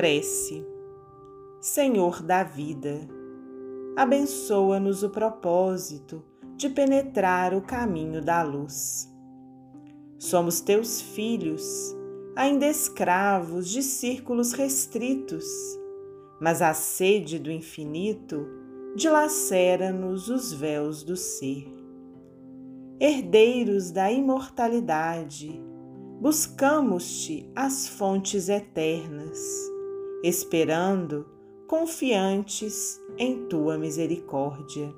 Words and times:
Prece. 0.00 0.66
Senhor 1.60 2.22
da 2.22 2.42
vida, 2.42 3.06
abençoa-nos 3.94 5.02
o 5.02 5.10
propósito 5.10 6.24
de 6.56 6.70
penetrar 6.70 7.52
o 7.52 7.60
caminho 7.60 8.22
da 8.22 8.42
luz. 8.42 9.14
Somos 10.18 10.62
teus 10.62 11.02
filhos, 11.02 11.94
ainda 12.34 12.66
escravos 12.66 13.68
de 13.68 13.82
círculos 13.82 14.54
restritos, 14.54 15.44
mas 16.40 16.62
a 16.62 16.72
sede 16.72 17.38
do 17.38 17.50
infinito 17.50 18.48
dilacera-nos 18.96 20.30
os 20.30 20.50
véus 20.50 21.02
do 21.02 21.14
ser. 21.14 21.68
Herdeiros 22.98 23.90
da 23.90 24.10
imortalidade, 24.10 25.60
buscamos-te 26.22 27.52
as 27.54 27.86
fontes 27.86 28.48
eternas, 28.48 29.38
esperando, 30.22 31.26
confiantes 31.66 33.00
em 33.16 33.46
tua 33.46 33.78
misericórdia. 33.78 34.92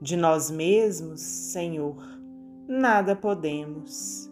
De 0.00 0.16
nós 0.16 0.50
mesmos, 0.50 1.20
Senhor, 1.20 1.96
nada 2.68 3.16
podemos. 3.16 4.30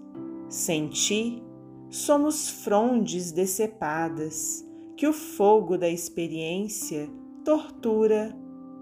Sem 0.48 0.88
ti, 0.88 1.42
somos 1.88 2.48
frondes 2.48 3.32
decepadas 3.32 4.64
que 4.96 5.06
o 5.06 5.12
fogo 5.12 5.78
da 5.78 5.88
experiência 5.88 7.08
tortura 7.44 8.36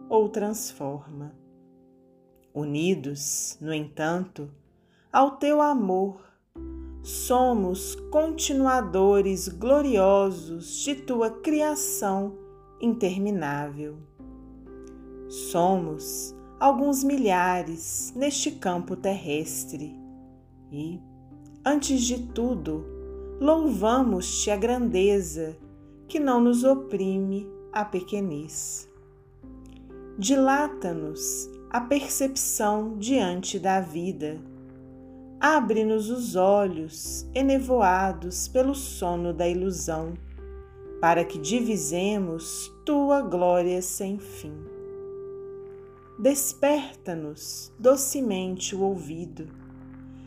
ou 0.09 0.29
transforma. 0.29 1.35
Unidos, 2.55 3.57
no 3.61 3.73
entanto, 3.73 4.51
ao 5.13 5.37
teu 5.37 5.63
amor, 5.63 6.32
somos 7.03 7.97
continuadores 8.11 9.49
gloriosos 9.49 10.85
de 10.85 10.95
tua 10.95 11.31
criação 11.31 12.39
interminável. 12.81 13.97
Somos 15.29 16.35
alguns 16.61 17.03
milhares 17.03 18.13
neste 18.15 18.53
campo 18.53 18.95
terrestre 18.95 19.99
e, 20.71 21.01
antes 21.65 22.03
de 22.03 22.23
tudo, 22.29 22.87
louvamos-te 23.41 24.51
a 24.51 24.57
grandeza 24.57 25.57
que 26.07 26.21
não 26.21 26.41
nos 26.41 26.63
oprime 26.63 27.51
a 27.73 27.85
pequenez. 27.85 28.89
Dilata-nos 30.17 31.51
a 31.69 31.81
percepção 31.81 32.97
diante 32.97 33.59
da 33.59 33.81
vida 33.81 34.52
Abre-nos 35.45 36.09
os 36.09 36.37
olhos, 36.37 37.27
enevoados 37.35 38.47
pelo 38.47 38.77
sono 38.77 39.33
da 39.33 39.49
ilusão, 39.49 40.15
para 41.01 41.25
que 41.25 41.37
divisemos 41.37 42.73
tua 42.87 43.23
glória 43.23 43.83
sem 43.83 44.21
fim. 44.21 44.55
Desperta-nos 46.17 47.75
docemente 47.77 48.77
o 48.77 48.83
ouvido, 48.83 49.49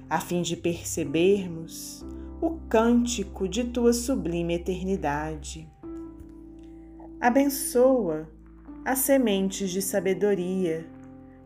a 0.10 0.20
fim 0.20 0.42
de 0.42 0.58
percebermos 0.58 2.06
o 2.42 2.60
cântico 2.68 3.48
de 3.48 3.64
tua 3.64 3.94
sublime 3.94 4.56
eternidade. 4.56 5.66
Abençoa 7.22 8.28
as 8.84 9.00
sementes 9.00 9.72
de 9.72 9.82
sabedoria 9.82 10.86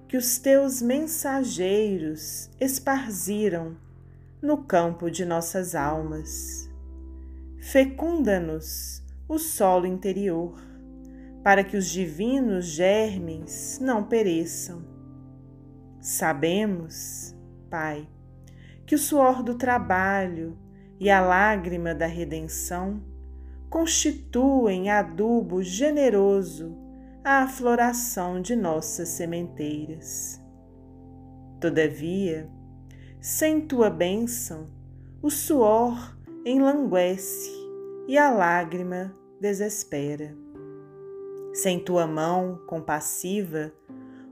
que 0.10 0.18
os 0.18 0.40
teus 0.40 0.82
mensageiros 0.82 2.50
esparziram 2.60 3.78
no 4.42 4.58
campo 4.58 5.08
de 5.08 5.24
nossas 5.24 5.76
almas. 5.76 6.68
Fecunda-nos 7.60 9.04
o 9.28 9.38
solo 9.38 9.86
interior, 9.86 10.60
para 11.44 11.64
que 11.64 11.78
os 11.78 11.88
divinos 11.88 12.66
germes 12.66 13.78
não 13.80 14.04
pereçam. 14.04 14.84
Sabemos, 16.02 17.36
Pai, 17.70 18.10
que 18.88 18.96
o 18.96 19.00
suor 19.00 19.44
do 19.44 19.54
trabalho 19.60 20.58
e 21.00 21.08
a 21.12 21.22
lágrima 21.22 21.94
da 21.94 22.08
redenção 22.08 23.00
constituem 23.70 24.90
adubo 24.90 25.62
generoso 25.62 26.89
a 27.24 27.48
floração 27.48 28.42
de 28.42 28.56
nossas 28.56 29.10
sementeiras. 29.10 30.40
Todavia, 31.60 32.50
sem 33.20 33.62
tua 33.62 33.90
bênção, 33.90 34.68
o 35.22 35.30
suor 35.30 36.18
enlanguece 36.46 37.52
e 38.08 38.18
a 38.18 38.32
lágrima 38.32 39.14
desespera. 39.42 40.36
Sem 41.54 41.84
tua 41.84 42.08
mão 42.08 42.62
compassiva, 42.66 43.74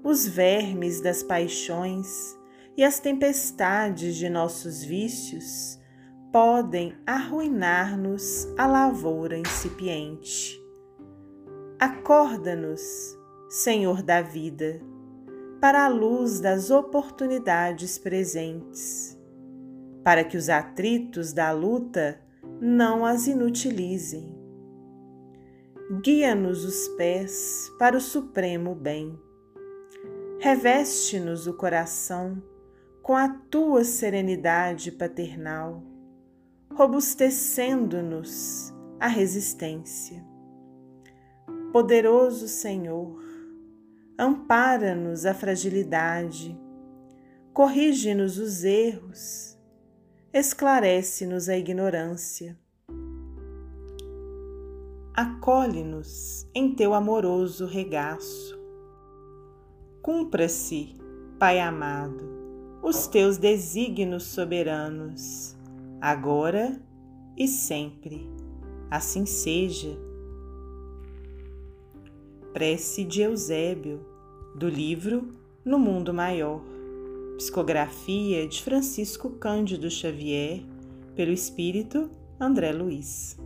os 0.04 0.26
vermes 0.26 1.02
das 1.02 1.22
paixões 1.22 2.38
e 2.78 2.84
as 2.84 3.00
tempestades 3.00 4.16
de 4.16 4.30
nossos 4.30 4.84
vícios 4.84 5.78
podem 6.32 6.96
arruinar-nos 7.06 8.48
a 8.58 8.66
lavoura 8.66 9.38
incipiente. 9.38 10.67
Acorda-nos, 11.80 13.16
Senhor 13.48 14.02
da 14.02 14.20
vida, 14.20 14.82
para 15.62 15.86
a 15.86 15.88
luz 15.88 16.40
das 16.40 16.72
oportunidades 16.72 18.00
presentes, 18.00 19.16
para 20.04 20.24
que 20.24 20.36
os 20.36 20.50
atritos 20.50 21.34
da 21.34 21.52
luta 21.52 22.20
não 22.60 23.06
as 23.06 23.28
inutilizem. 23.28 24.36
Guia-nos 26.02 26.66
os 26.66 26.88
pés 26.98 27.72
para 27.78 27.96
o 27.96 28.02
supremo 28.02 28.74
bem. 28.74 29.16
Reveste-nos 30.40 31.46
o 31.46 31.54
coração 31.54 32.42
com 33.04 33.16
a 33.16 33.30
tua 33.30 33.84
serenidade 33.84 34.92
paternal, 34.92 35.84
robustecendo-nos 36.74 38.74
a 39.00 39.08
resistência 39.08 40.27
Poderoso 41.72 42.48
Senhor, 42.48 43.22
ampara-nos 44.18 45.26
a 45.26 45.34
fragilidade, 45.34 46.58
corrige-nos 47.54 48.38
os 48.38 48.64
erros, 48.64 49.60
esclarece-nos 50.34 51.50
a 51.50 51.58
ignorância. 51.58 52.58
Acolhe-nos 55.14 56.50
em 56.56 56.74
teu 56.74 56.94
amoroso 56.94 57.66
regaço. 57.66 58.58
Cumpra-se, 60.02 60.96
Pai 61.38 61.60
amado, 61.60 62.80
os 62.82 63.08
teus 63.08 63.38
desígnios 63.38 64.24
soberanos, 64.24 65.56
agora 66.00 66.82
e 67.36 67.46
sempre. 67.46 68.26
Assim 68.90 69.26
seja 69.26 70.07
Prece 72.58 73.04
de 73.04 73.22
Eusébio, 73.22 74.04
do 74.56 74.68
livro 74.68 75.32
No 75.64 75.78
Mundo 75.78 76.12
Maior, 76.12 76.60
psicografia 77.38 78.48
de 78.48 78.64
Francisco 78.64 79.30
Cândido 79.30 79.92
Xavier, 79.92 80.64
pelo 81.16 81.32
espírito 81.32 82.10
André 82.40 82.72
Luiz. 82.72 83.38